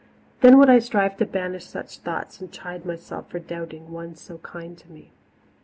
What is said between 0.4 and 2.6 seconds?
would I strive to banish such thoughts and